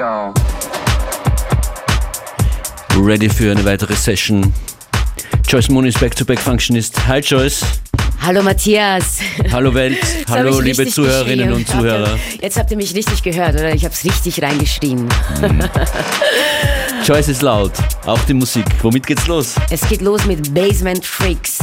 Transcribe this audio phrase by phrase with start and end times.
[0.00, 0.32] skull.
[2.96, 4.52] Ready für eine weitere Session.
[5.46, 7.06] Joyce Moon ist Back-to-Back Functionist.
[7.06, 7.64] Hi Joyce.
[8.20, 9.18] Hallo Matthias.
[9.50, 9.98] Hallo Welt.
[10.28, 12.18] Hallo liebe Zuhörerinnen und Zuhörer.
[12.40, 13.74] Jetzt habt ihr mich richtig gehört, oder?
[13.74, 15.08] Ich hab's richtig reingeschrien.
[17.06, 17.72] Joyce ist laut.
[18.04, 18.66] Auch die Musik.
[18.82, 19.54] Womit geht's los?
[19.70, 21.58] Es geht los mit Basement Freaks.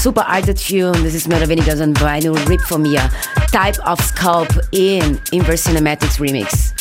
[0.00, 3.10] Super alter Tune, das ist mehr oder weniger so ein Vinyl Rip von mir.
[3.50, 6.72] Type of Sculpt in Inverse Cinematics Remix.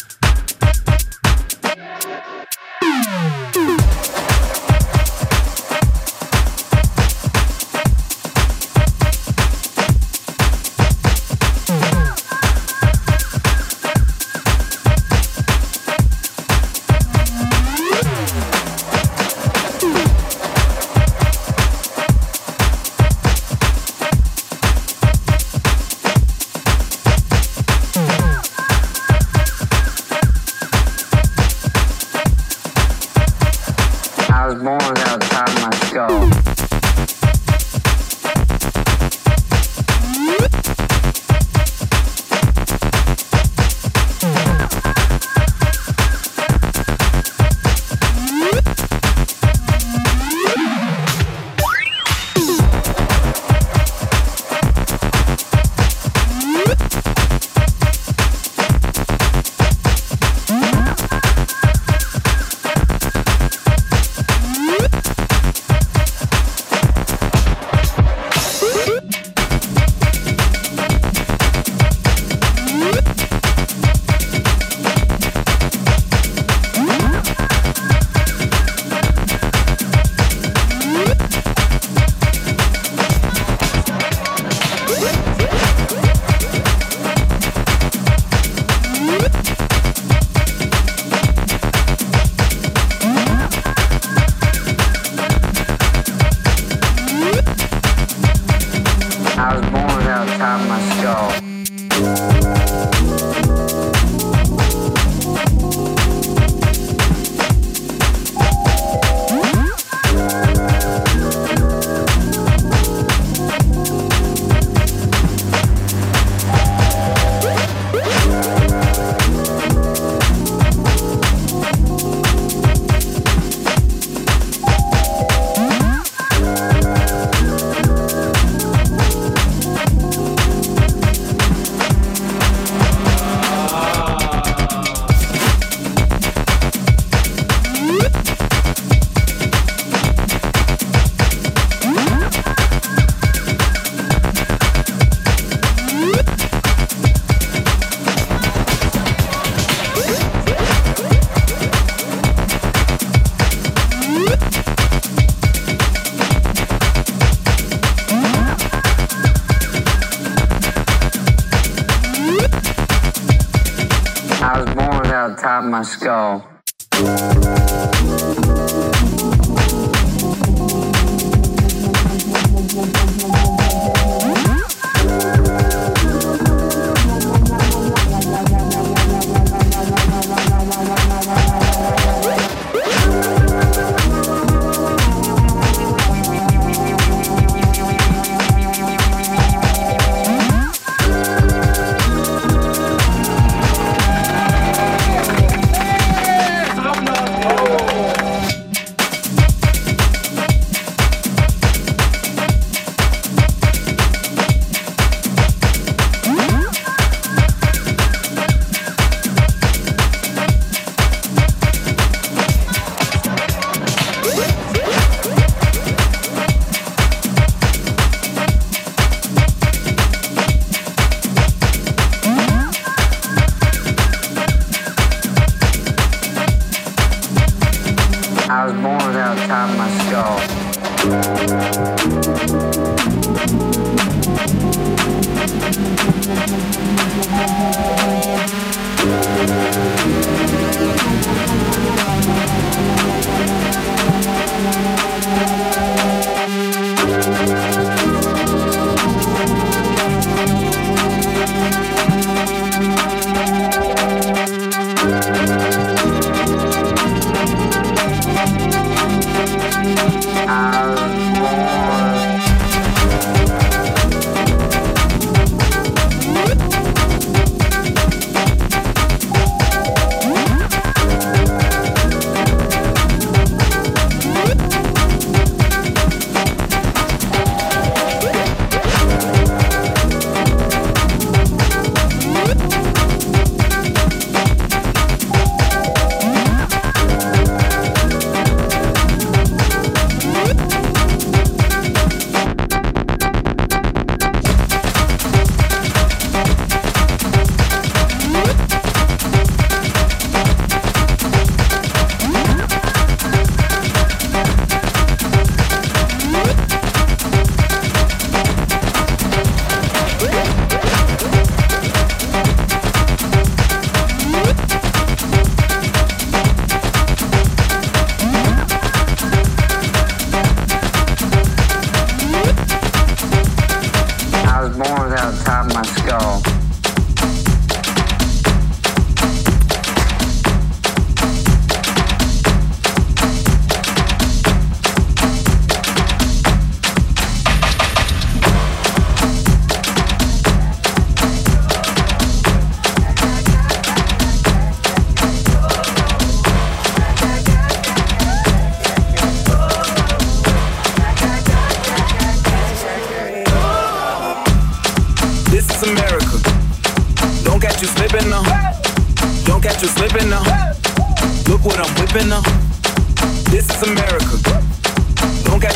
[164.52, 167.69] I was born without a top of my skull.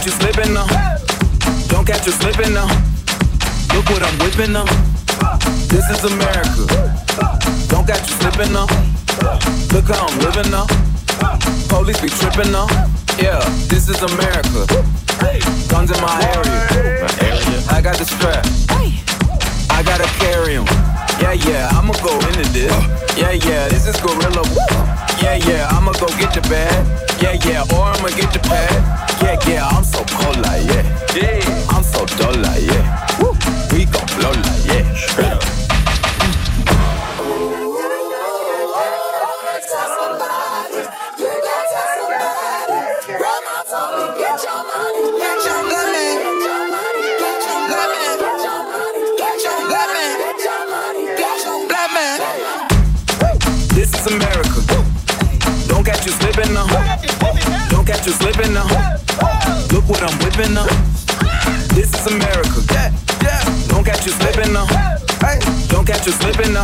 [0.04, 0.68] Catch you slipping now.
[1.70, 2.68] Don't catch you slipping now.
[3.74, 4.66] Look what I'm whipping now.
[5.72, 6.68] This is America.
[7.70, 8.68] Don't catch you slipping now.
[9.72, 10.68] Look how I'm living now.
[11.70, 12.68] Police be tripping now.
[13.18, 13.40] Yeah,
[13.70, 14.68] this is America.
[15.70, 17.08] Guns in my area.
[17.72, 18.46] I got the strap.
[19.70, 20.66] I gotta carry 'em.
[21.22, 22.74] Yeah, yeah, I'ma go into this.
[23.16, 24.44] Yeah, yeah, this is gorilla.
[25.22, 27.03] Yeah, yeah, I'ma go get your bag.
[27.22, 29.22] Yeah, yeah, or I'ma get your pad.
[29.22, 30.84] Yeah, yeah, I'm so cold like yeah.
[31.16, 33.22] Yeah, I'm so dull like yeah.
[33.22, 33.34] Woo.
[33.72, 35.63] We gon' blow like yeah.
[57.84, 58.64] Don't catch you slipping now.
[59.74, 60.66] Look what I'm whipping now.
[61.76, 62.64] This is America.
[63.68, 64.66] Don't catch you slipping now.
[65.68, 66.64] Don't catch you slipping now.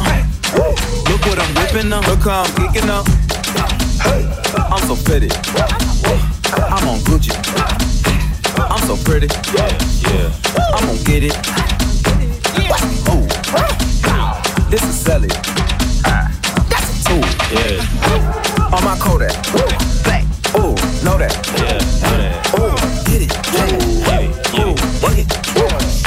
[0.56, 2.00] Look what I'm whipping now.
[2.08, 3.06] Look how I'm geeking up.
[4.72, 5.28] I'm so pretty.
[6.56, 7.36] I'm on Gucci.
[8.58, 9.28] I'm so pretty.
[9.58, 9.76] Yeah,
[10.08, 10.32] yeah.
[10.74, 11.36] I'm gonna get it.
[13.12, 13.28] Ooh.
[14.72, 15.28] This is Sally.
[16.06, 16.32] Ah.
[16.70, 17.26] That's a tool.
[17.52, 18.72] Yeah.
[18.72, 19.36] On my Kodak.
[20.06, 20.29] Black.
[21.20, 21.48] Ooh, know that.
[21.60, 21.76] Yeah,
[22.08, 22.32] know that.
[22.56, 23.32] Ooh, get it.
[23.52, 24.32] Get it.
[24.56, 24.72] Ooh,
[25.04, 25.28] work it.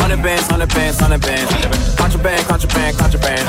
[0.00, 1.52] Hundred bands, hundred bands, hundred bands.
[1.96, 3.48] Contraband, contraband, contraband.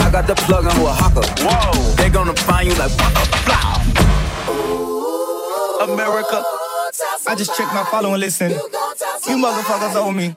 [0.00, 1.26] I got the plug on who a hawker.
[1.42, 1.94] Whoa.
[1.96, 3.84] They gonna find you like waka flow.
[5.84, 6.42] America.
[7.26, 8.50] I just checked my follow and listen.
[8.50, 10.36] You motherfuckers owe me.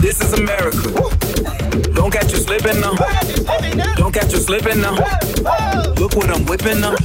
[0.00, 0.90] This is America.
[1.94, 2.94] Don't catch you slipping now.
[3.96, 4.94] Don't catch you slipping now.
[5.94, 6.96] Look what I'm whipping now.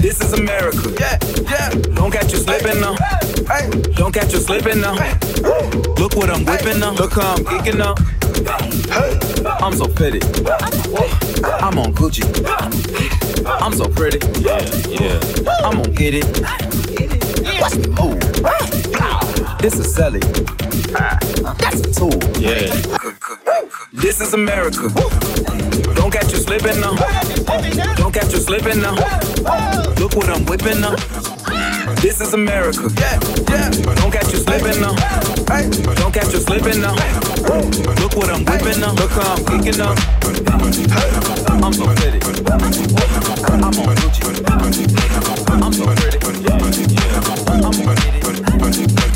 [0.00, 0.92] This is America.
[0.98, 1.70] Yeah, yeah.
[1.94, 2.96] Don't catch you slipping now.
[3.48, 4.94] Hey, Don't catch you slipping now.
[5.98, 6.92] Look what I'm whipping now.
[6.92, 7.98] Look um, how I'm geeking up.
[9.62, 10.20] I'm so pretty.
[11.62, 12.24] I'm on Gucci.
[13.46, 14.18] I'm so pretty.
[14.40, 15.20] Yeah, yeah.
[15.64, 16.40] I'm gonna get it.
[18.00, 18.99] Ooh.
[19.60, 20.20] This is Sally.
[20.20, 22.16] That's a tool.
[22.40, 22.72] Yeah.
[23.92, 24.88] This is America.
[25.94, 26.96] Don't catch you slipping now.
[27.96, 28.94] Don't catch you slipping now.
[30.00, 30.96] Look what I'm whipping now.
[32.00, 32.88] This is America.
[32.96, 33.70] yeah, yeah.
[34.00, 34.94] Don't catch you slipping now.
[35.52, 35.68] Hey,
[36.00, 36.94] Don't catch you slipping now.
[38.00, 38.94] Look what I'm whipping now.
[38.94, 39.98] Look how I'm geeking up.
[41.62, 42.20] I'm so pretty.
[43.52, 44.24] I'm on Gucci.
[45.62, 46.18] I'm so pretty.
[48.46, 49.09] I'm gonna get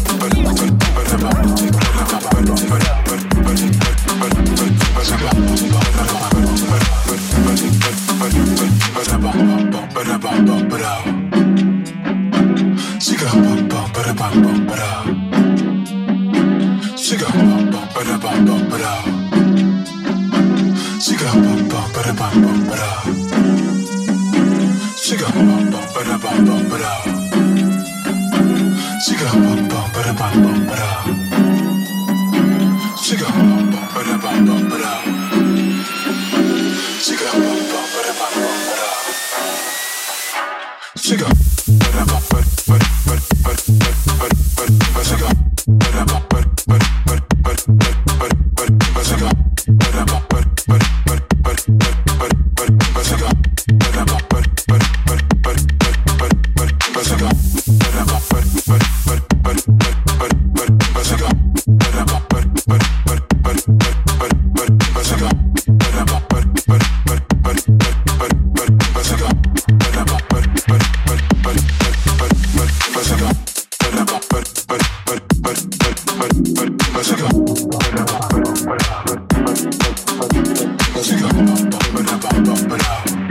[81.94, 83.23] ba ba ba ba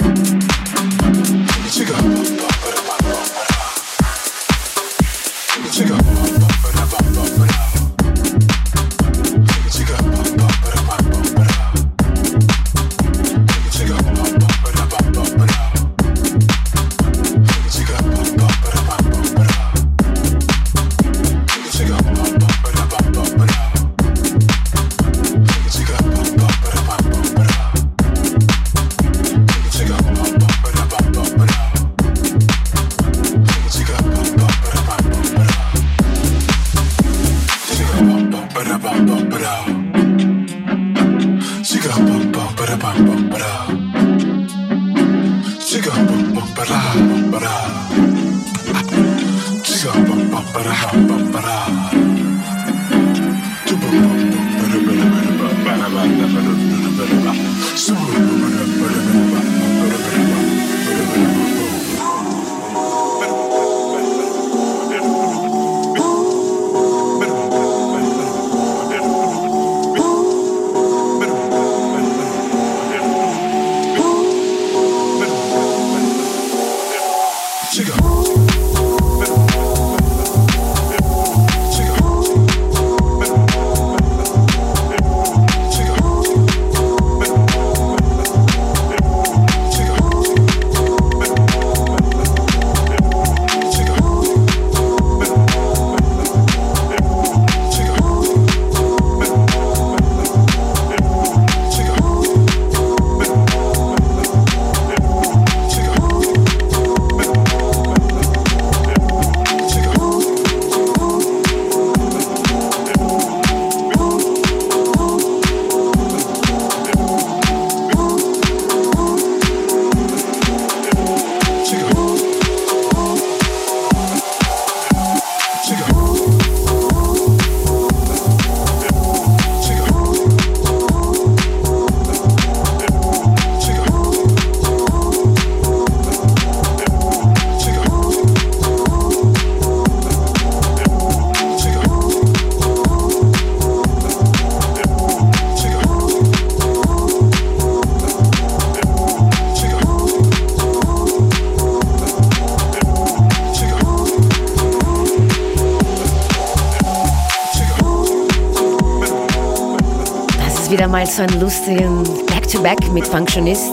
[160.94, 163.72] mal so einen lustigen Back-to-Back mit Functionist.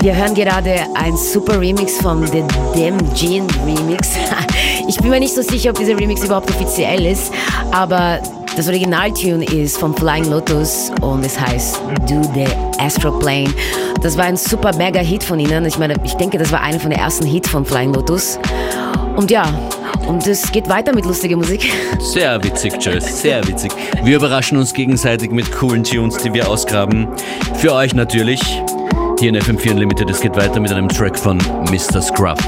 [0.00, 2.42] Wir hören gerade ein super Remix vom The
[2.74, 4.12] Dem Jean Remix.
[4.88, 7.32] Ich bin mir nicht so sicher, ob dieser Remix überhaupt offiziell ist,
[7.72, 8.20] aber
[8.56, 12.46] das Originaltune ist vom Flying Lotus und es heißt Do the
[12.78, 13.52] Astroplane.
[14.00, 15.64] Das war ein super mega Hit von ihnen.
[15.66, 18.38] Ich meine, ich denke, das war einer von den ersten Hits von Flying Lotus.
[19.16, 19.52] Und ja,
[20.06, 21.72] und es geht weiter mit lustiger Musik.
[22.00, 23.72] Sehr witzig, Joyce, sehr witzig.
[24.02, 27.08] Wir überraschen uns gegenseitig mit coolen Tunes, die wir ausgraben.
[27.54, 28.40] Für euch natürlich.
[29.18, 30.10] Hier in FM4 Unlimited.
[30.10, 31.38] Es geht weiter mit einem Track von
[31.70, 32.02] Mr.
[32.02, 32.38] Scruff.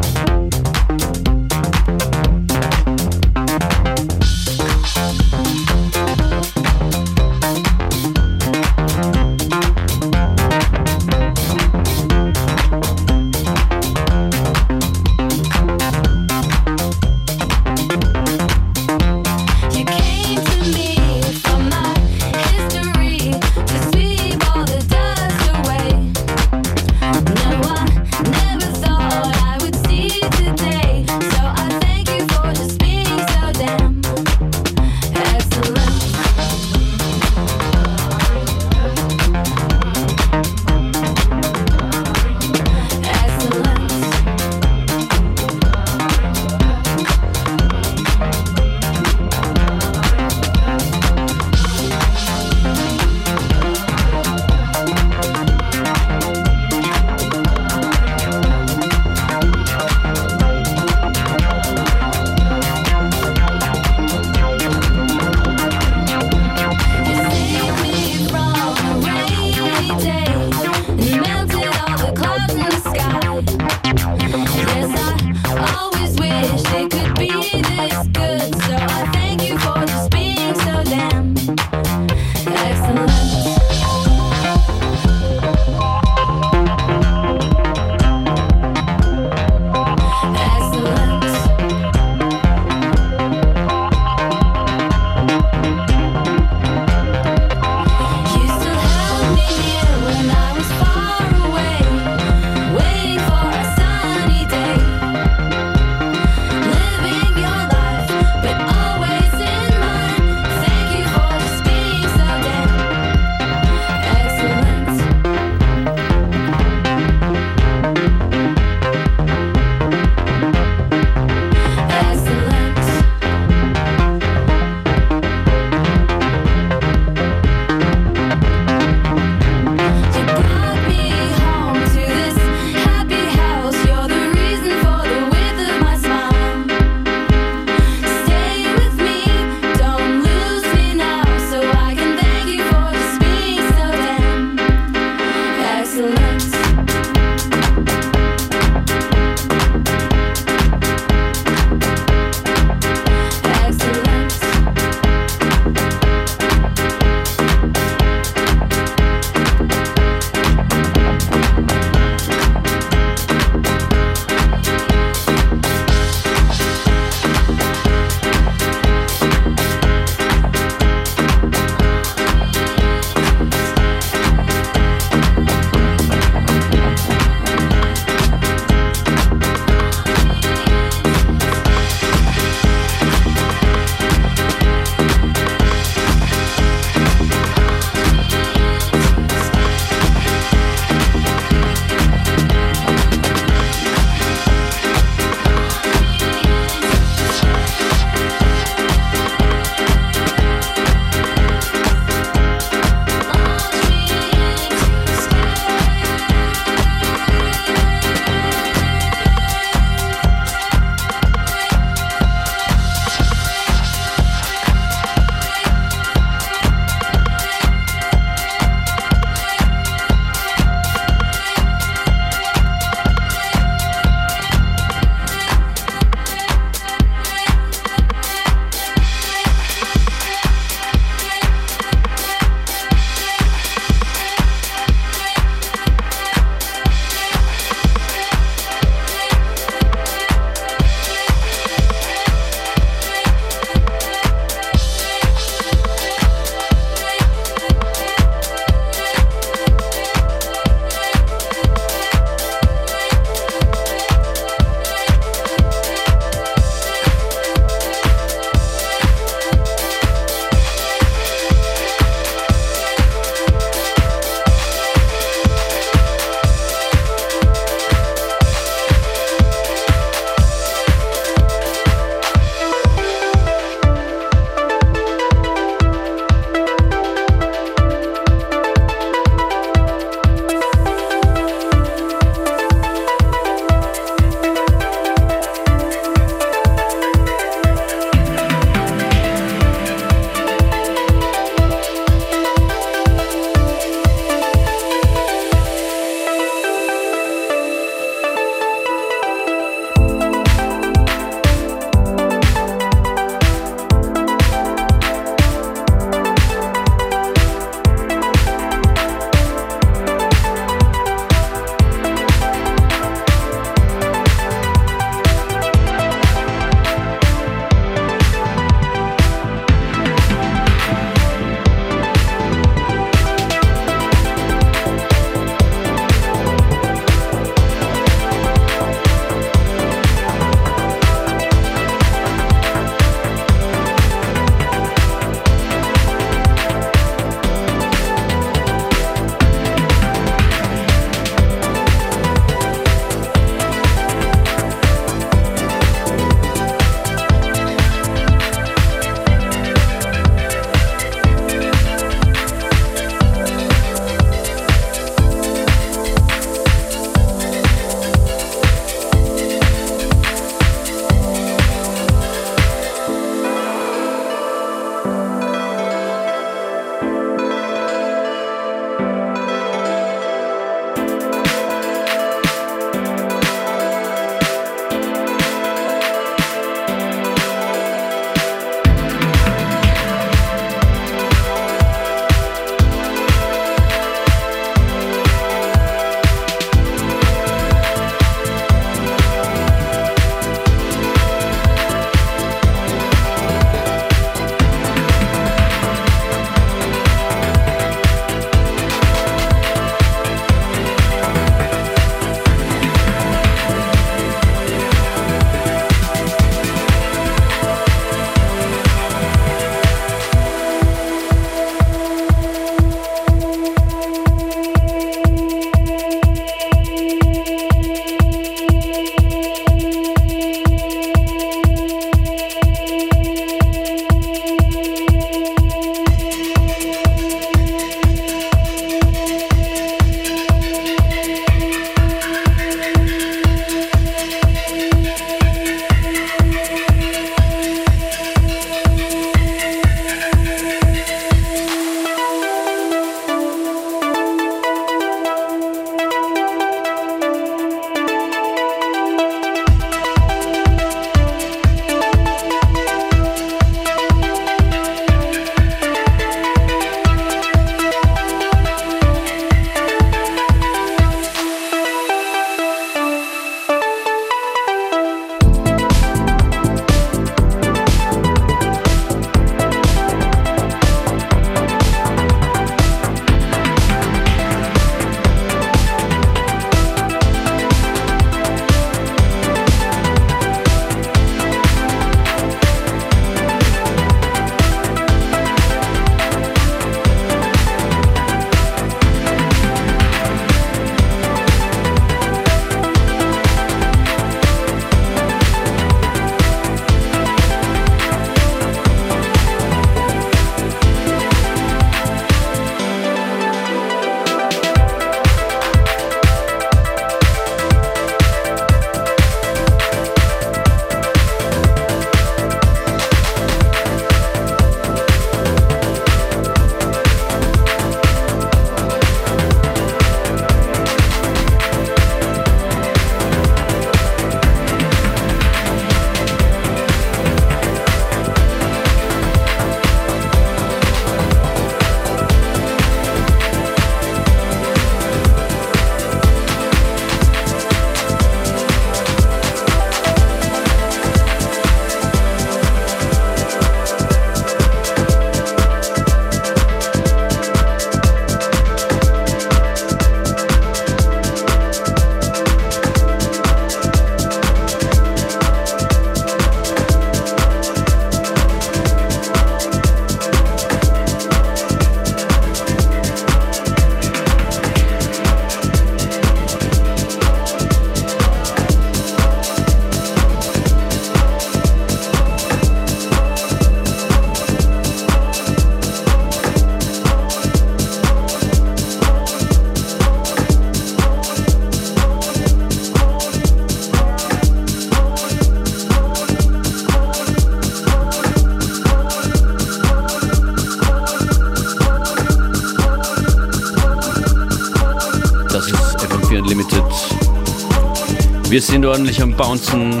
[598.54, 600.00] Wir sind ordentlich am Bouncen.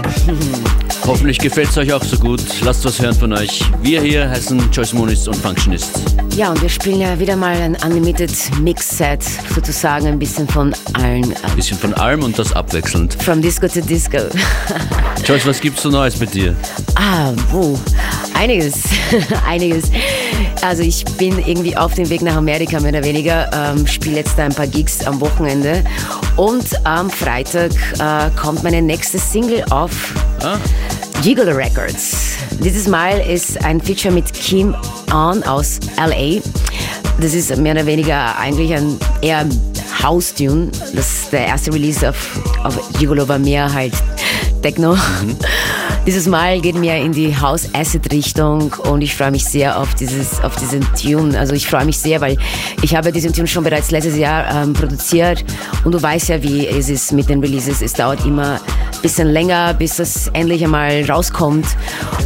[1.04, 2.40] Hoffentlich gefällt es euch auch so gut.
[2.62, 3.64] Lasst was hören von euch.
[3.82, 5.90] Wir hier heißen Joyce Moniz und Functionist.
[6.36, 11.34] Ja, und wir spielen ja wieder mal ein Unlimited Mix-Set, sozusagen ein bisschen von allen.
[11.42, 13.20] Ein bisschen von allem und das abwechselnd.
[13.20, 14.18] From Disco to Disco.
[15.24, 16.54] Joyce, was gibt's so Neues bei dir?
[16.94, 17.76] Ah, wo?
[18.34, 18.84] Einiges,
[19.48, 19.90] einiges.
[20.64, 24.38] Also ich bin irgendwie auf dem Weg nach Amerika mehr oder weniger, ähm, spiele jetzt
[24.38, 25.84] da ein paar Gigs am Wochenende
[26.36, 30.56] und am Freitag äh, kommt meine nächste Single auf Ah,
[31.22, 32.36] Gigolo Records.
[32.64, 34.74] Dieses Mal ist ein Feature mit Kim
[35.12, 36.40] On aus LA.
[37.20, 39.46] Das ist mehr oder weniger eigentlich ein eher
[40.02, 40.70] House-Tune.
[40.94, 43.92] Das ist der erste Release auf, auf Gigolo war mehr halt
[44.62, 44.96] Techno.
[46.06, 50.54] Dieses Mal geht mir in die House-Acid-Richtung und ich freue mich sehr auf, dieses, auf
[50.56, 51.38] diesen Tune.
[51.38, 52.36] Also ich freue mich sehr, weil
[52.82, 55.42] ich habe diesen Tune schon bereits letztes Jahr ähm, produziert
[55.82, 57.80] und du weißt ja, wie es ist mit den Releases.
[57.80, 61.64] Es dauert immer ein bisschen länger, bis das endlich einmal rauskommt.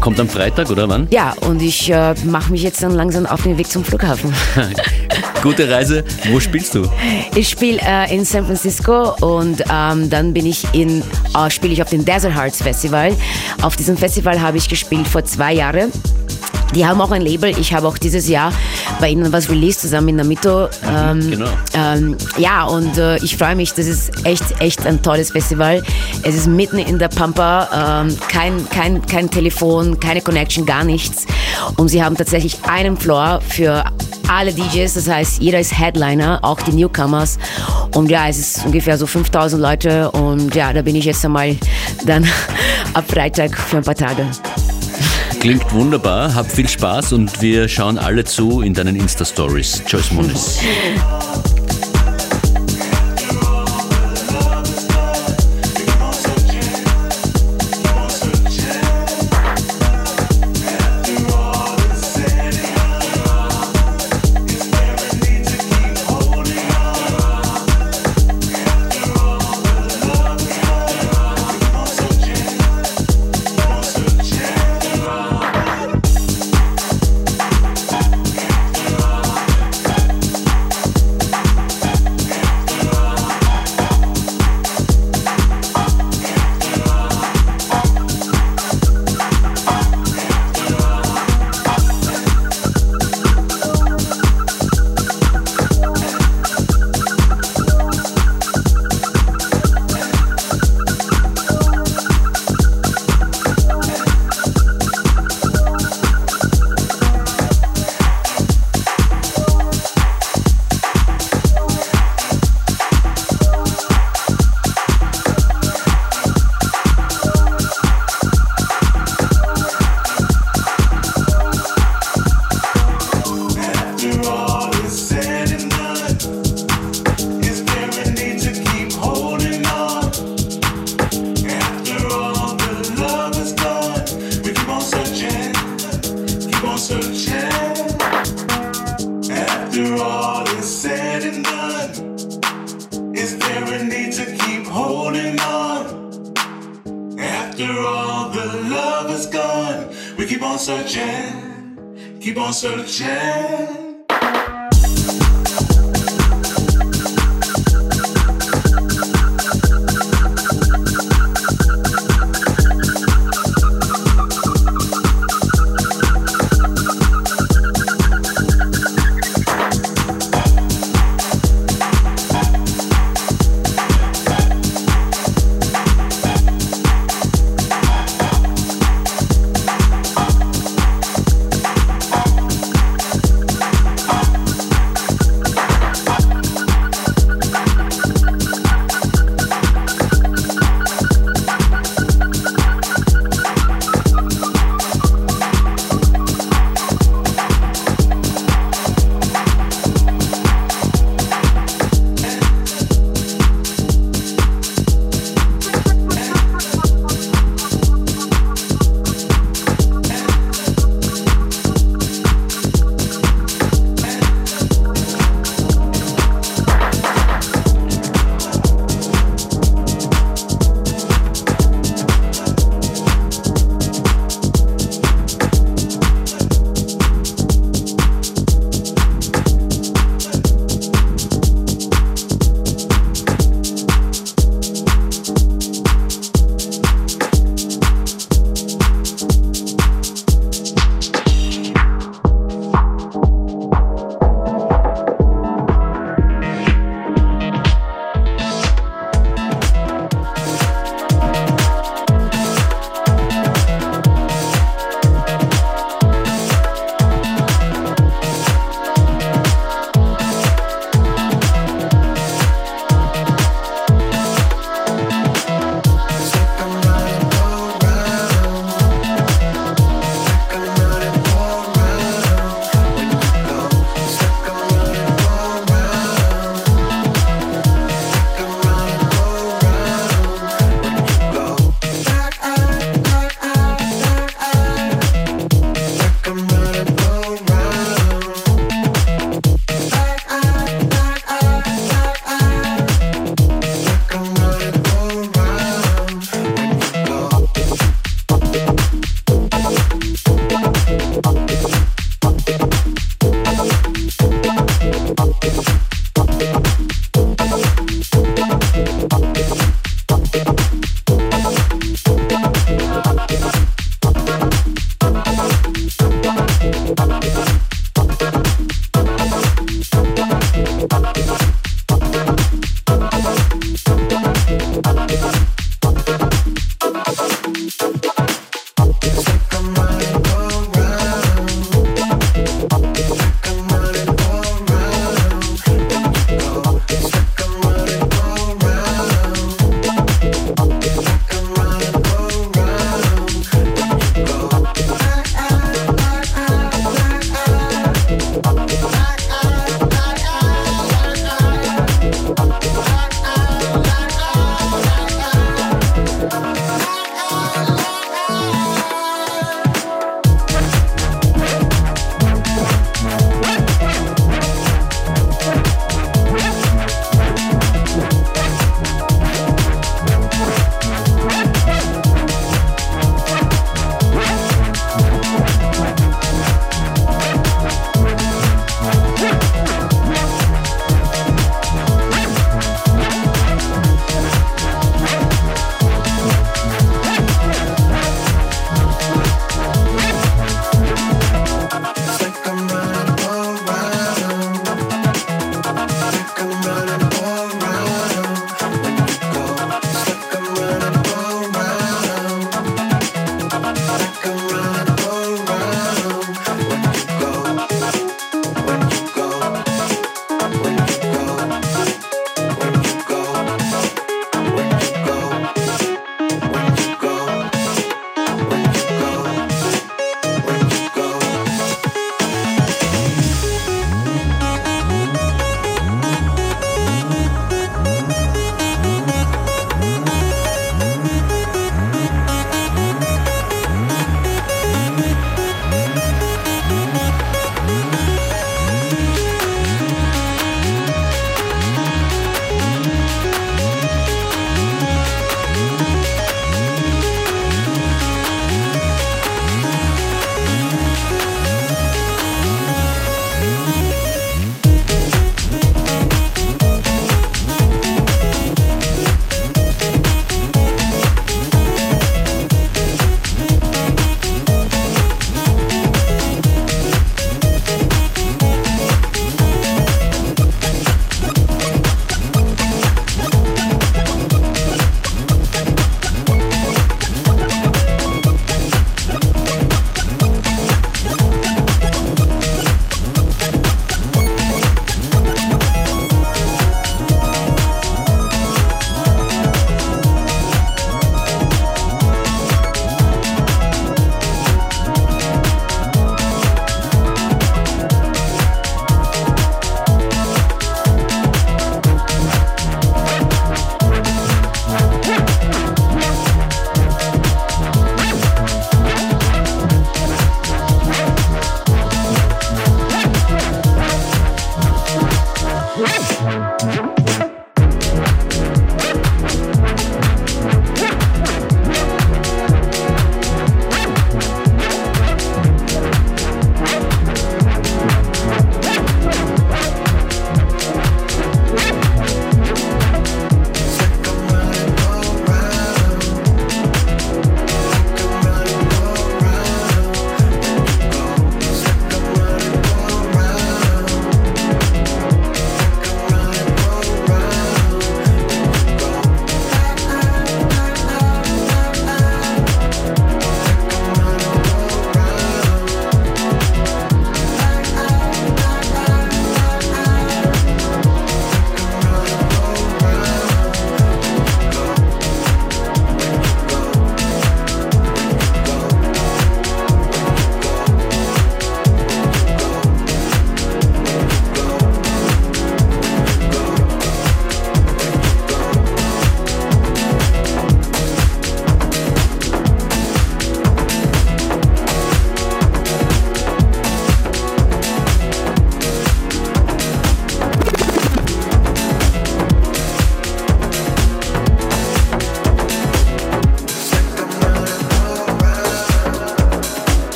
[0.00, 1.06] kommt am Freitag oder wann?
[1.10, 4.32] Ja, und ich äh, mache mich jetzt dann langsam auf den Weg zum Flughafen.
[5.42, 6.02] Gute Reise.
[6.30, 6.88] Wo spielst du?
[7.34, 11.02] Ich spiele äh, in San Francisco und ähm, dann bin ich in,
[11.36, 13.14] äh, spiele ich auf dem Desert Hearts Festival.
[13.66, 15.90] Auf diesem Festival habe ich gespielt vor zwei Jahren.
[16.74, 17.56] Die haben auch ein Label.
[17.58, 18.52] Ich habe auch dieses Jahr
[19.00, 20.68] bei ihnen was released zusammen in Namito.
[20.86, 21.48] Ähm, genau.
[21.74, 23.72] ähm, ja, und äh, ich freue mich.
[23.72, 25.82] Das ist echt, echt ein tolles Festival.
[26.22, 28.02] Es ist mitten in der Pampa.
[28.04, 31.26] Ähm, kein, kein, kein Telefon, keine Connection, gar nichts.
[31.76, 33.84] Und sie haben tatsächlich einen Floor für
[34.28, 34.94] alle DJs.
[34.94, 37.38] Das heißt, jeder ist Headliner, auch die Newcomers.
[37.94, 40.10] Und ja, es ist ungefähr so 5000 Leute.
[40.10, 41.56] Und ja, da bin ich jetzt einmal
[42.04, 42.24] dann
[42.94, 44.26] ab Freitag für ein paar Tage.
[45.40, 46.34] Klingt wunderbar.
[46.34, 49.82] Hab viel Spaß und wir schauen alle zu in deinen Insta-Stories.
[49.86, 50.60] Joyce Moniz.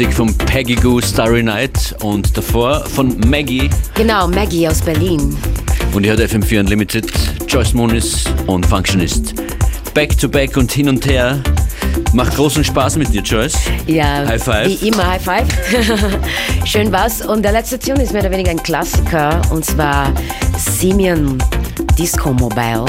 [0.00, 3.68] Musik von Peggy Goo, Starry Night und davor von Maggie.
[3.94, 5.36] Genau, Maggie aus Berlin.
[5.92, 7.12] Und ihr hört FM4 Unlimited,
[7.46, 9.34] Joyce Moonis und Functionist.
[9.92, 11.42] Back to back und hin und her.
[12.14, 13.58] Macht großen Spaß mit dir, Joyce.
[13.86, 14.68] Ja, High five.
[14.68, 15.48] wie immer High Five.
[16.64, 17.20] Schön was.
[17.20, 20.14] Und der letzte Tune ist mehr oder weniger ein Klassiker und zwar
[20.56, 21.36] Simeon
[21.98, 22.86] Disco Mobile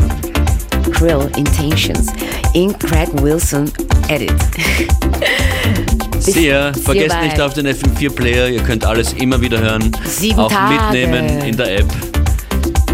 [0.93, 2.07] Krill Intentions
[2.53, 3.69] in Craig Wilson
[4.07, 4.31] Edit.
[6.21, 6.71] See ya.
[6.73, 9.91] Vergesst nicht auf den FM4-Player, ihr könnt alles immer wieder hören.
[10.05, 10.75] Sieben Auch Tage.
[10.75, 11.87] mitnehmen in der App.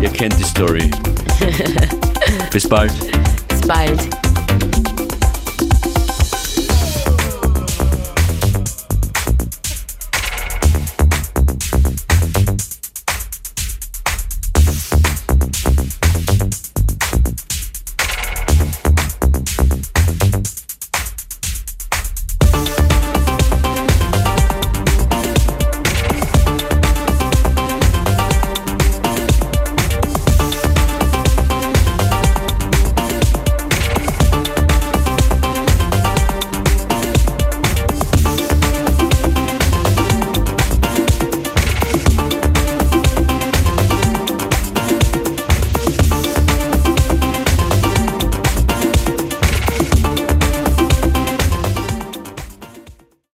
[0.01, 0.89] Ihr kennt die Story.
[2.51, 2.93] Bis bald.
[3.49, 4.26] Bis bald.